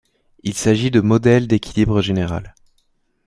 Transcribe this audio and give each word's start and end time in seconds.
Il 0.41 0.55
s'agit 0.55 0.89
de 0.89 0.99
modèles 0.99 1.47
d’équilibre 1.47 2.01
général. 2.01 2.55